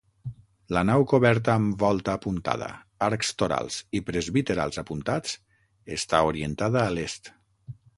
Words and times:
La 0.77 0.81
nau 0.89 1.03
coberta 1.11 1.53
amb 1.57 1.75
volta 1.83 2.15
apuntada, 2.21 2.71
arcs 3.11 3.31
torals 3.43 3.79
i 4.01 4.05
presbiterals 4.11 4.85
apuntats 4.87 5.41
està 6.01 6.27
orientada 6.35 6.87
a 6.89 6.93
l'est. 7.01 7.37